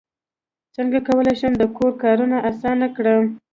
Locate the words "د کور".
1.57-1.91